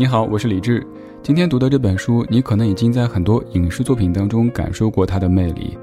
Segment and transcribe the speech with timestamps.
[0.00, 0.82] 你好，我是李志。
[1.22, 5.76] 今天读的这本书，你可能已经在很多影视作品当中感受过它的魅力，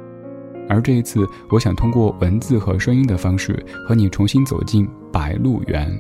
[0.68, 5.88] 而这一次，我想通过文字和声音的方式，和你重新走进《白鹿原》。《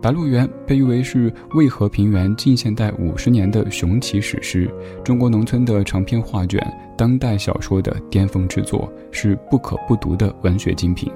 [0.00, 4.68] 白鹿原》被誉为是渭河平原近现代五十年的雄奇史诗，
[5.04, 6.60] 中国农村的长篇画卷，
[6.98, 11.08] 当代小说的巅峰之作，是不可不读的文学精品。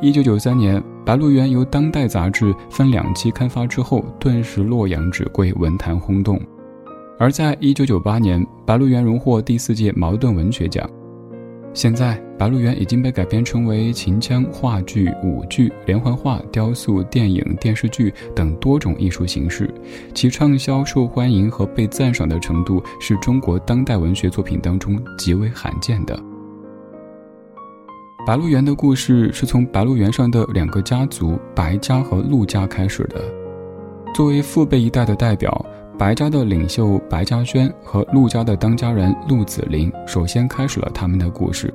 [0.00, 6.38] 一九九三年，《白鹿原》由《当代》杂志分两期刊发之后，顿时洛阳纸贵，文坛轰动。
[7.18, 10.86] 而在一九九八年，《白鹿原》荣获第四届茅盾文学奖。
[11.72, 19.72] 现在，《白鹿原》已经被改编成为秦腔、话剧、舞剧、连环画、雕塑、电影、电视剧等多种艺术形式，
[20.12, 26.22] 其畅销、受欢迎和被赞赏的程度，是中国当代文学作品当中极为罕见的。
[28.28, 33.18] 白鹿原的故事是从白鹿原上的两个家族白家和陆家开始的。
[34.14, 35.64] 作为父辈一代的代表，
[35.98, 41.72] 白家的领袖白嘉轩和陆家的当家人陆子霖首先开始了他们的故事。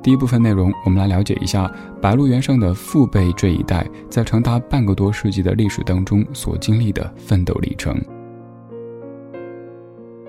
[0.00, 1.68] 第一部分内容，我们来了解一下
[2.00, 8.00] 白鹿原上的父辈这一代在长达半个多世纪的历史当中所经历的奋斗历程。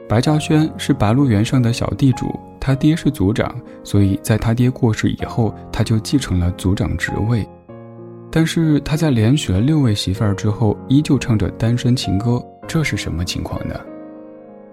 [0.09, 2.37] 白嘉轩是白鹿原上的小地主。
[2.59, 7.47] 他爹是族长，所以在他爹过世以后，他就继承了族长职位。
[8.31, 13.79] 但是他在连娶了六位媳妇儿之后，依旧唱着单身情歌，这是什么情况呢？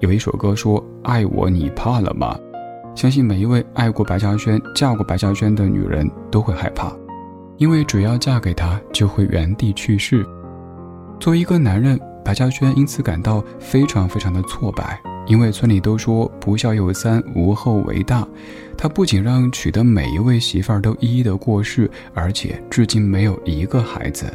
[0.01, 2.37] 有一首歌说：“爱我你怕了吗？”
[2.97, 6.91] 相信每一位爱过白嘉轩、嫁过白嘉轩的女人都会害怕，
[7.59, 10.27] 因为只要嫁给他，就会原地去世。
[11.21, 14.99] 作为一个男人，白嘉轩因此感到非常非常的挫败。
[15.27, 18.27] 因为村里都说不孝有三，无后为大。
[18.79, 24.27] 他不仅让娶的每一位媳妇儿都一一的过世，而且至今没有一个孩子。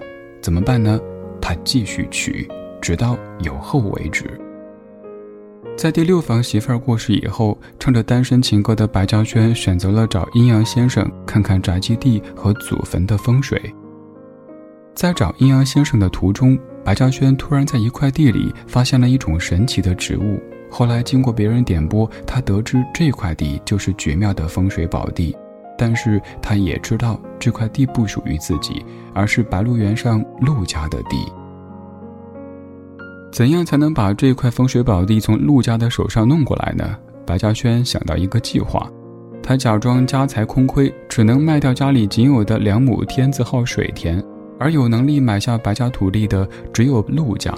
[0.41, 0.99] 怎么办呢？
[1.39, 2.47] 他继续娶，
[2.81, 4.25] 直到有后为止。
[5.77, 13.59] 在第六房媳妇儿过世以后，唱着单身情歌的白嘉轩选择了找阴阳先生看看宅基地和祖坟的风水。
[14.93, 20.39] 在找阴阳先生的途中，白嘉轩突然在一块地里发现了一种神奇的植物。
[20.71, 25.35] 后来经过别人点拨，他得知这块地就是绝妙的风水宝地，
[25.77, 28.83] 但是他也知道这块地不属于自己，
[29.13, 31.29] 而是白鹿原上陆家的地。
[33.33, 36.97] 怎样才能把这块风水宝地从陆家的手上弄过来呢？
[37.25, 38.89] 白嘉轩想到一个计划，
[39.43, 44.23] 他假装家财空亏，只能卖掉家里仅有的两亩天字号水田，
[44.57, 47.53] 而有能力买下白家土地的只有陆家。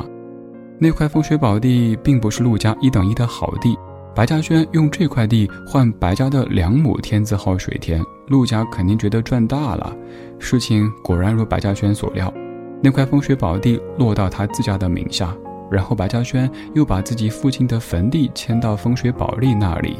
[0.79, 3.77] 那块风水宝地并不是陆家一等一的好地，
[4.13, 9.95] 白嘉轩用这块地换白家的两亩天字号水田，陆家肯定觉得赚大了。
[10.39, 12.33] 事情果然如白嘉轩所料，
[12.81, 15.33] 那块风水宝地落到他自家的名下，
[15.71, 19.97] 然后白嘉轩又把自己父亲的坟地迁到风水宝地那里。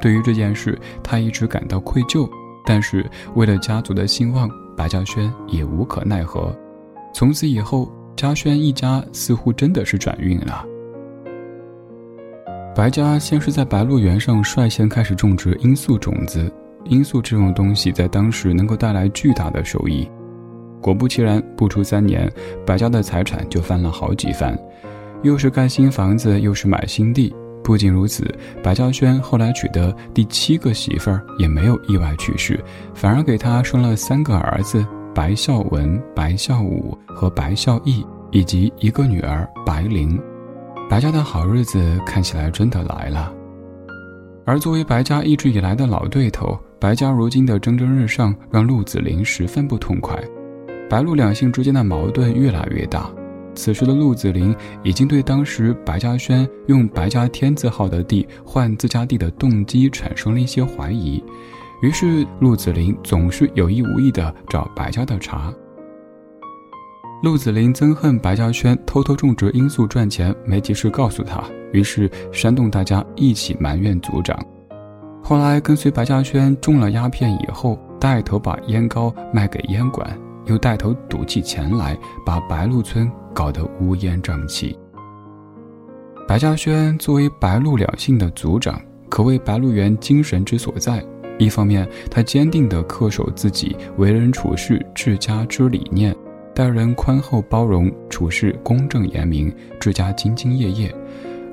[0.00, 2.28] 对于这件事，他一直感到愧疚，
[2.66, 6.52] 但是为了家族的兴旺，白嘉轩也无可奈何。
[7.14, 7.88] 从此以后。
[8.22, 10.64] 嘉轩一家似乎真的是转运了。
[12.72, 16.48] 白家先是在白鹿原上率先开始种植罂粟种子，
[16.84, 20.08] 罂粟这种东西在当时能够带来巨大的收益。
[20.80, 22.32] 果不其然，不出三年，
[22.64, 24.56] 白家的财产就翻了好几番，
[25.24, 27.34] 又是盖新房子，又是买新地。
[27.64, 28.32] 不仅如此，
[28.62, 32.62] 白嘉轩后来娶的第七个媳妇儿也没有意外去世，
[32.94, 34.86] 反而给他生了三个儿子。
[35.14, 40.20] 白孝文、白孝武和白孝义，以及一个女儿白灵，
[40.90, 43.32] 白家的好日子看起来真的来了。
[44.44, 50.18] 而作为白家一直以来的老对头，白家如今的蒸蒸日上，让陆子霖十分不痛快。
[50.90, 53.08] 白陆两姓之间的矛盾越来越大。
[53.54, 61.22] 此时的陆子霖已经对当时白嘉轩用白家天字号的地换自家地的动机产生了一些怀疑。
[61.82, 65.52] 于是，陆子霖总是有意无意地找白家的茬。
[67.22, 71.40] 陆子霖憎恨白嘉轩偷偷种植罂粟赚钱，没及时告诉他，
[71.72, 74.36] 于是煽动大家一起埋怨族长。
[75.22, 81.96] 后来跟随白嘉轩种了鸦片以后，带头把烟膏卖给烟馆，又带头赌起钱来，
[82.26, 84.76] 把白鹿村搞得乌烟瘴气。
[86.26, 91.00] 白嘉轩作为白鹿两姓的族长，可谓白鹿原精神之所在。
[91.38, 96.14] 一方面，他坚定地恪守自己为人处事治家之理念，
[96.54, 99.50] 待人宽厚包容，处事公正严明，
[99.80, 100.90] 治家兢兢业业；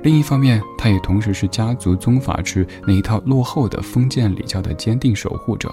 [0.03, 5.71] 另一方面，他也同时是家族宗法制那一套落后的封建礼教的坚定守护者。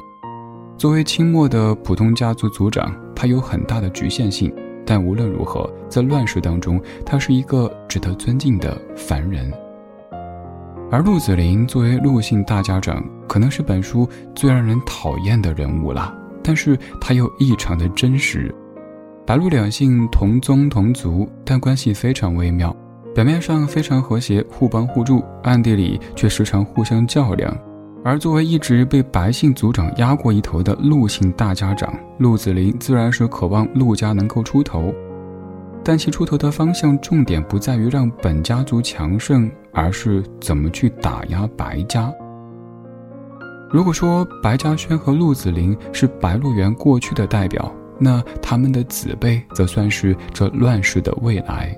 [0.78, 9.52] 作为清末的普通家族族长，他有很大的局限性，但无论如何，在乱世当中，他是一个值得尊敬的凡人。
[10.88, 16.14] 而陆子霖作为陆姓大家长，可能是本书最让人讨厌的人物了。
[16.44, 18.54] 但是他又异常的真实。
[19.26, 22.74] 白鹿两姓同宗同族，但关系非常微妙，
[23.12, 27.52] 表面上非常和谐，互帮互助，暗地里却时常互相较量。
[28.04, 34.94] 而作为一直被白姓族长压过一头的陆姓大家长，陆子霖自然是渴望陆家能够出头，
[35.82, 42.12] 但其出头的方向重点不在于让本家族强盛，而是怎么去打压白家。
[43.68, 51.76] 如果说白嘉轩和陆子霖是白鹿原过去的代表，那他们的子辈则算是这乱世的未来。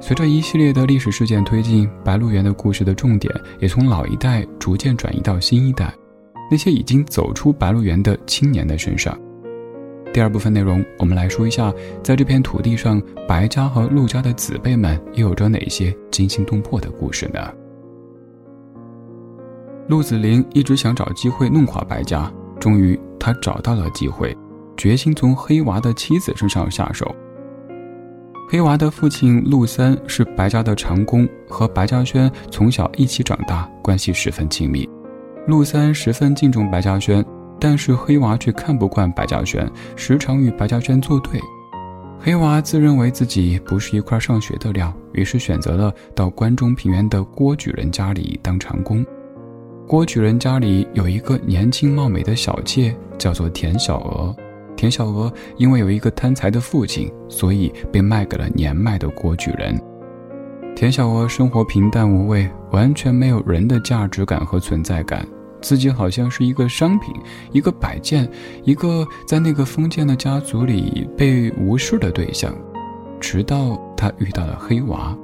[0.00, 5.94] 随着一系列的历史事件推进，白鹿原的故事的重点也从老一代逐渐转移到新一代，
[6.50, 9.16] 那些已经走出白鹿原的青年的身上。
[10.12, 11.72] 第二部分内容，我们来说一下，
[12.02, 17.40] 在这片土地上，白家和陆家的子辈们又有着哪些惊心动魄的故事呢？
[19.88, 22.30] 陆子霖一直想找机会弄垮白家，
[22.60, 24.36] 终于他找到了机会，
[24.82, 27.14] 决心从黑娃的妻子身上下手。
[28.50, 34.90] 黑娃的父亲陆三是白家的长工，和白嘉轩从小一起长大，关系十分亲密。
[35.46, 37.24] 陆三十分敬重白嘉轩，
[37.60, 41.40] 但是黑娃却看不惯白嘉轩，时常与白嘉轩作对。
[42.18, 49.06] 黑娃自认为自己不是一块上学的料，于是选择了到关中平原的郭举人家里当长工。
[49.86, 54.34] 郭举人家里有一个年轻貌美的小妾，叫做田小娥。
[54.82, 59.80] 田小娥因为有一个贪财的父亲，所以被卖给了年迈的郭举人。
[60.74, 65.24] 田小娥生活平淡无味，完全没有人的价值感和存在感，
[65.60, 67.14] 自己好像是一个商品，
[67.52, 68.28] 一个摆件，
[68.64, 72.52] 一个在那个封建的家族里被无视的对象。
[73.20, 75.16] 直到她遇到了黑娃，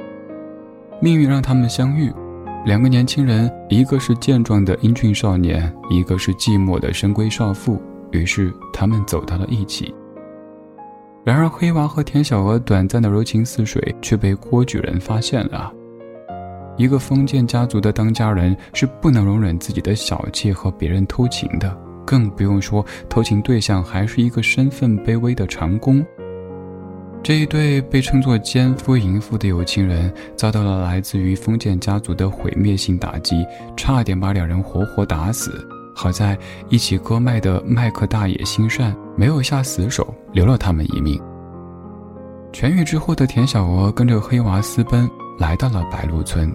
[1.02, 2.12] 命运让他们相遇。
[2.64, 7.82] 两个年轻人，一个是健壮的英俊少年，一个是寂寞的深闺少妇。
[8.10, 9.94] 于是他们走到了一起。
[11.24, 15.72] 然而黑娃和田小娥短暂的柔情似水，却被郭举人发现了。
[16.76, 21.76] 一个封建家族的当家人是不能容忍自己的小妾和别人偷情的，
[22.06, 26.02] 更不用说偷情对象还是一个身份卑微的长工。
[27.20, 33.44] 这一对被称作奸夫淫妇的有情人，遭到了来自于封建家族的毁灭性打击，
[33.76, 35.68] 差点把两人活活打死。
[36.00, 41.20] 好在一起割麦的麦克大爷心善，没有下死手，留了他们一命。
[42.52, 45.10] 痊愈之后的田小娥跟着黑娃私奔，
[45.40, 46.54] 来到了白鹿村。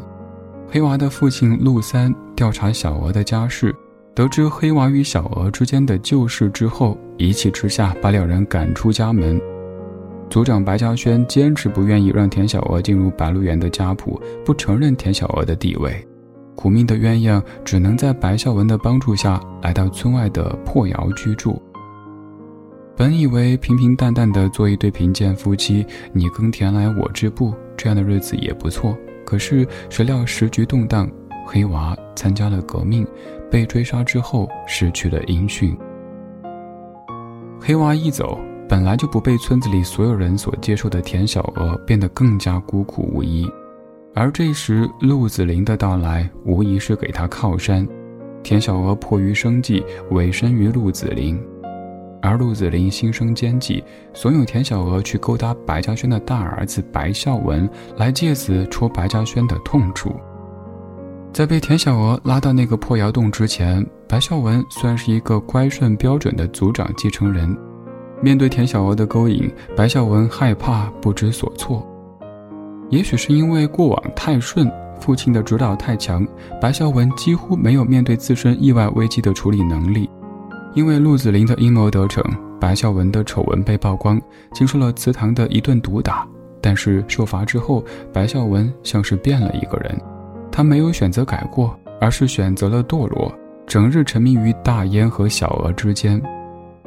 [0.72, 3.75] 黑娃的父亲陆三调查小娥的家世，
[4.16, 9.38] 得知黑娃与小娥之间的旧事之后，一气之下把两人赶出家门。
[10.30, 15.94] 族长白嘉轩坚持不愿意让田小娥进入白鹿原的家谱，不承认田小娥的地位。
[16.56, 21.62] 苦命的鸳鸯只能在白孝文的帮助下来到村外的破窑居住。
[22.96, 28.96] 本以为平平淡淡的做一对贫贱夫妻，你耕田来我织布，这样的日子也不错。
[29.26, 31.10] 可是谁料时局动荡，
[31.44, 33.06] 黑娃参加了革命，
[33.50, 35.76] 被追杀之后失去了音讯。
[37.60, 38.38] 黑娃一走，
[38.70, 43.50] 本来就不被村子里所有人所接受的田小娥变得更加孤苦无依。
[44.15, 47.88] 而这时，陆子霖的到来无疑是给他靠山。
[48.43, 51.41] 田小娥迫于生计，委身于陆子霖，
[52.22, 57.67] 而陆子霖心生奸计，怂恿田小娥去勾搭白嘉轩的大儿子白孝文，
[57.98, 60.13] 来借此戳白嘉轩的痛处。
[61.32, 67.58] 在被田小娥拉到那个破窑洞之前，白孝文算是一个乖顺标准的族长继承人。
[68.22, 71.84] 面对田小娥的勾引，白孝文害怕不知所措。
[72.90, 76.25] 也许是因为过往太顺，父亲的指导太强，
[76.62, 80.10] 白孝文几乎没有面对自身意外危机的处理能力。
[80.75, 82.24] 因为陆子霖的阴谋得逞，
[82.60, 84.20] 白孝文的丑闻被曝光，
[84.54, 86.28] 经受了祠堂的一顿毒打。
[86.62, 90.00] 但是受罚之后，白孝文像是变了一个人，
[90.52, 93.32] 他没有选择改过，而是选择了堕落，
[93.68, 96.22] 整日沉迷于大烟和小娥之间。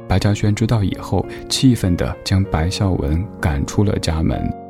[0.08, 4.65] 白嘉轩知道以后，气愤地将白孝文赶出了家门。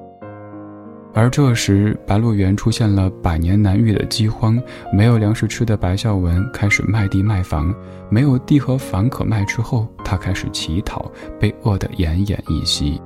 [1.16, 7.75] 而这时，白鹿原出现了百年难遇的饥荒，没有粮食吃的白孝文开始卖地卖房，
[8.11, 13.00] 没有地和房可卖之后，他开始乞讨，被饿得奄奄一息。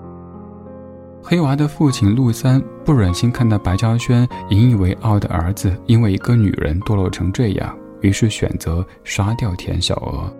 [1.22, 10.39] 黑娃的父亲陆三不忍心看到白嘉轩引以为傲的儿子因为一个女人堕落成这样，于是选择杀掉田小娥。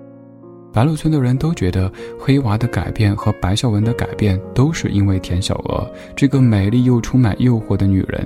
[0.73, 8.25] 白鹿村的人都觉得黑娃的改变和白孝文的改变都是因为田小娥这个美丽又充满诱惑的女人。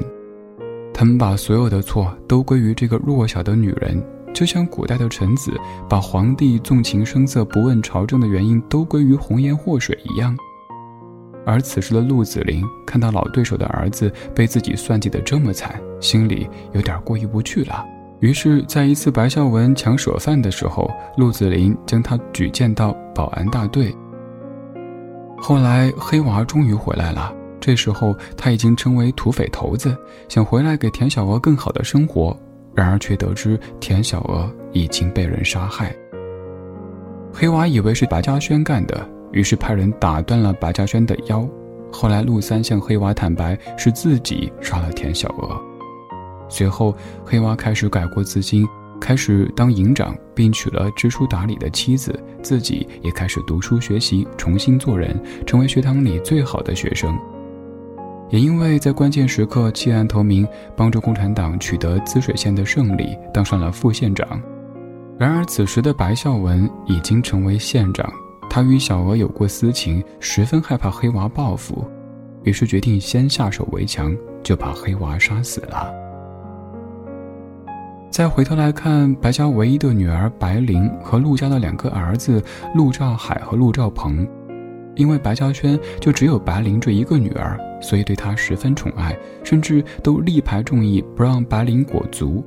[0.93, 4.01] 他们把所有的错都归于这个弱小的女人，
[4.33, 5.53] 就像古代的臣子
[5.89, 10.37] 把皇帝纵情声色不问朝政的原因都归于红颜祸水一样。
[11.47, 17.85] 而此时的陆子霖看到老对手的儿子被自己算计得这么惨，心里有点过意不去了。
[18.25, 23.95] 于是，在一次白孝文抢舍饭的时候，陆子霖将他举荐到保安大队。
[25.37, 27.31] 后来，黑娃终于回来了。
[27.61, 29.95] 这时候，他已经成为土匪头子，
[30.27, 32.35] 想回来给田小娥更好的生活。
[32.75, 35.95] 然而，却得知田小娥已经被人杀害。
[37.31, 41.47] 黑娃以为是白嘉轩干的，于是派人打断了白嘉轩的腰。
[41.93, 45.61] 后来，陆三向黑娃坦白是自己杀了田小娥。
[46.55, 46.95] 随后，
[47.25, 48.65] 黑娃开始改过自新，
[49.01, 57.13] 开始当营长，并娶了知书达理的妻子，自己也开始读书学习，重新做人，成为学堂里最好的学生。
[58.31, 60.47] 也因为在关键时刻弃暗投明，
[60.77, 64.41] 帮助共产党取得滋水县的胜利，当上了副县长。
[65.19, 68.09] 然而，此时的白孝文已经成为县长，
[68.49, 71.85] 他与小娥有过私情，十分害怕黑娃报复，
[72.45, 76.04] 于是决定先下手为强，就把黑娃杀死了。
[78.15, 82.41] 再回头来看，白家唯一的女儿白灵和陆家的两个儿子
[82.73, 84.25] 陆兆海和陆兆鹏，
[84.95, 92.45] 因为白嘉轩就只有白灵这一个女儿，所以对她十分宠爱，甚至都力排众议不让白灵裹足。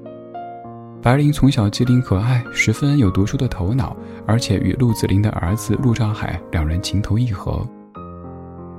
[1.02, 3.94] 白灵从小机灵可爱，十分有读书的头脑，
[4.26, 7.62] 而且与陆子霖的儿子陆兆海两人情投意合。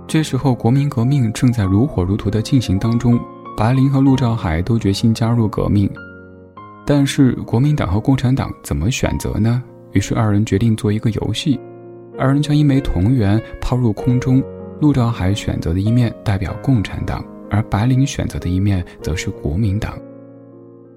[0.07, 3.21] 这时候，国民革命正在如火如荼的进行当中，
[3.59, 5.87] 白灵和陆兆海都决心加入革命。
[6.91, 9.63] 但是国民党和共产党怎么选择呢？
[9.93, 11.61] 于是二人决定做一个游戏，
[12.19, 14.43] 二人将一枚铜元抛入空中，
[14.81, 19.99] 陆兆海选择的一面代表共产党，而白灵选择的一面则是国民党。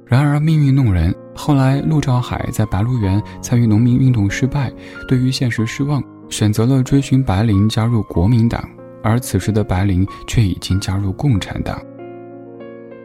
[0.05, 4.71] 然而命运弄人，后来陆兆海在白鹿原参与农民运动失败，
[5.09, 8.63] 对于现实失望，选择了追寻白灵加入国民党，
[9.03, 11.77] 而此时的白灵却已经加入共产党，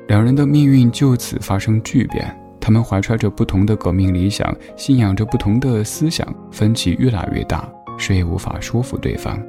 [0.06, 2.32] 两人的命运就此发生巨变。
[2.66, 9.40] 他们怀揣着不同的革命理想，信仰着不同的思想，分歧越来越大，谁也无法说服对方，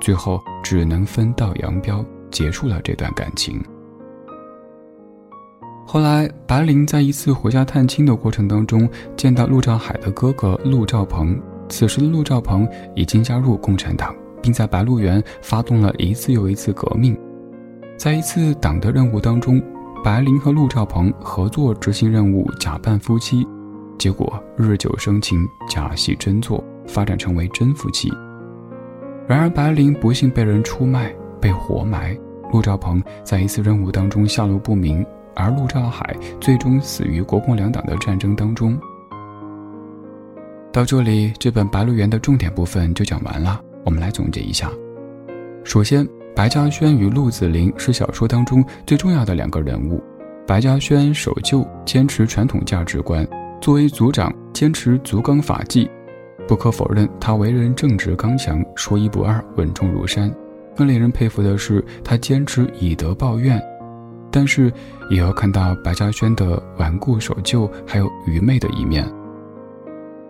[0.00, 3.62] 最后只能分道扬镳，结束了这段感情。
[5.86, 8.88] 后来，白灵在一次回家探亲的过程当中，
[9.18, 11.38] 见到陆兆海的哥哥陆兆鹏。
[11.68, 17.14] 此时的陆兆鹏已经加入共产党，并在白鹿原发动了一次又一次革命。
[17.98, 19.62] 在一次党的任务当中。
[20.04, 23.46] 白灵和陆兆鹏合作执行任务，假扮夫妻，
[23.96, 28.12] 结果日久生情，假戏真做，发展成为真夫妻。
[29.28, 32.18] 然而，白灵不幸被人出卖，被活埋；
[32.52, 35.06] 陆兆鹏在一次任务当中下落不明，
[35.36, 38.76] 而陆兆海最终死于国共两党的战争当中。
[40.72, 43.60] 到这里，这本《白鹿原》的重点部分就讲完了。
[43.84, 44.68] 我们来总结一下：
[45.62, 46.04] 首先。
[46.34, 50.02] 白嘉轩与陆子霖是小说当中最重要的两个人物。
[50.46, 53.22] 白嘉轩守旧，坚持传统价值观；
[53.60, 55.88] 作为族长，坚持族纲法纪。
[56.48, 60.34] 不可否认，他为人正直刚强，说一不二，稳重如山。
[60.74, 63.62] 更令人佩服的是，他坚持以德报怨。
[64.30, 64.72] 但是，
[65.10, 69.06] 也要看到白嘉轩的顽固守旧，还有愚昧的一面。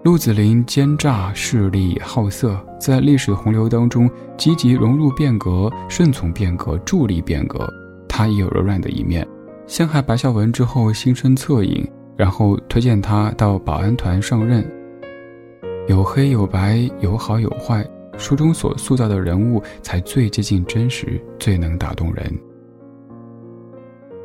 [0.04, 7.72] 陆子霖奸诈势利好色，在历史洪流当中积极融入变革、顺从变革、助力变革。
[8.08, 9.24] 他也有柔软的一面，
[9.68, 14.68] 陷害白孝文之后心生恻隐，然后推荐他到保安团上任。
[15.86, 22.36] 有黑有白，有好有坏，书中所塑造的人物才最接近真实，最能打动人。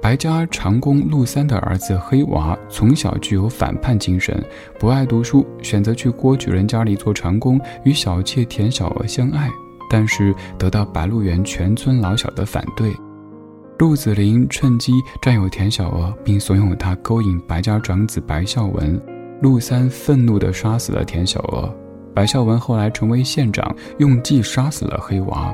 [0.01, 4.41] 白家长工陆三的儿子黑娃从小具有反叛精神，
[4.79, 9.49] 不爱读书，选择去郭举人家里做长工，与小妾田小娥相爱，
[9.89, 12.93] 但是得到白鹿原全村老小的反对。
[13.79, 18.99] 陆子霖趁机占有田小娥，并怂恿他勾引白家长子白孝文。
[19.41, 21.71] 陆三愤怒地杀死了田小娥。
[22.15, 25.53] 白孝文后来成为县长，用计杀死了黑娃。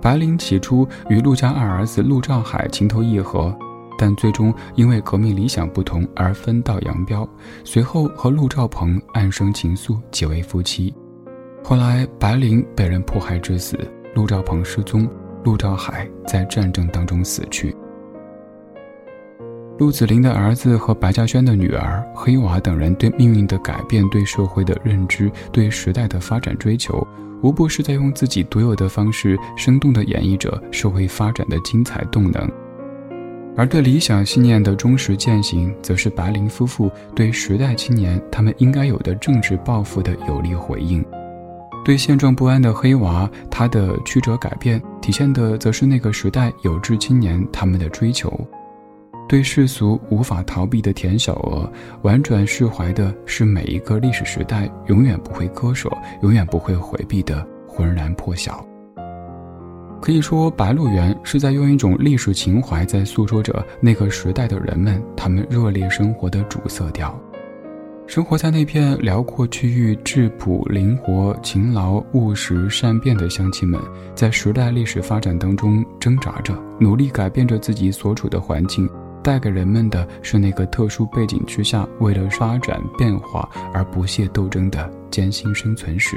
[0.00, 3.56] 白灵起初与陆家二儿子陆兆海情投意合。
[3.98, 7.26] 但最终因为革命理想不同而分道扬镳，
[7.64, 10.94] 随后和陆兆鹏暗生情愫，结为夫妻。
[11.64, 13.78] 后来白灵被人迫害致死，
[14.14, 15.08] 陆兆鹏失踪，
[15.44, 17.74] 陆兆海在战争当中死去。
[19.78, 27.06] 陆子霖的儿子和白嘉轩的女儿黑娃等人对命运的改变、对社会的认知、对时代的发展追求，
[27.42, 32.50] 无不是在用自己独有的方式，生动地演绎着社会发展的精彩动能。
[33.54, 41.04] 而对理想信念的忠实践行，则是白灵夫妇对时代青年他们应该有的政治抱负的有力回应。
[41.84, 48.32] 对现状不安的黑娃，他的曲折改变，体现的则是那个时代有志青年他们的追求。
[49.28, 51.68] 对世俗无法逃避的田小娥，
[52.02, 55.90] 婉转释怀的是每一个历史时代永远不会割舍、
[56.22, 58.64] 永远不会回避的浑然破晓。
[60.00, 67.18] 可以说，《白鹿原》是在用一种历史情怀在诉说着那个时代的人们他们热烈生活的主色调。
[68.06, 73.80] 生活在那片辽阔区域、质朴、灵活、勤劳、务实、善变的乡亲们，
[74.14, 78.88] 在时代历史发展当中挣扎着，努力改变着自己所处的环境。
[79.26, 86.16] 带给人们的是那个特殊背景之下，为了发展变化而不懈斗争的艰辛生存史。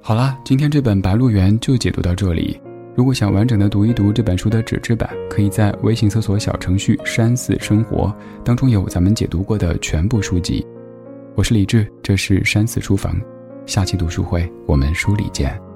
[0.00, 2.60] 好啦，今天这本《白鹿原》就解读到这里。
[2.96, 10.66] 如果想完整的读一读这本书的纸质版，可以在微信搜索小程序“山寺生活”，当中有咱们解读过的全部书籍。
[11.36, 13.14] 我是李志，这是山寺书房，
[13.64, 15.69] 下期读书会我们书里见。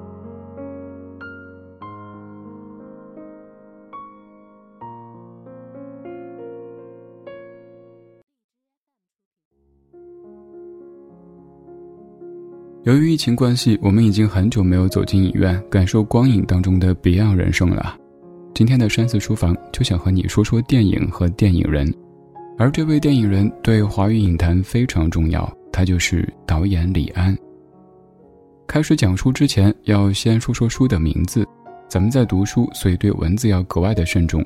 [12.85, 17.97] 由于疫情关系，我们已经很久没有走进影院，感受光影当中的别样人生了。
[18.55, 21.91] 今天的山寺书房就想和你说说电影和电影人，
[22.59, 27.35] 而这位电影人对华语影坛非常重要，他就是导演李安。
[28.67, 31.43] 开始讲述之前，要先说说书的名字。
[31.89, 34.45] 咱们在读书，所以对文字要格外的慎重。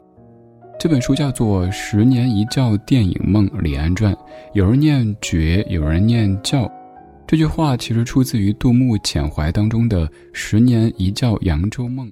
[0.78, 4.14] 这本书叫做《十年一觉电影梦李安传》，
[4.54, 6.71] 有人念觉，有人念教。
[7.28, 12.11] 这句话其实出自于杜牧《遣怀》当中的“十年一觉扬州梦”。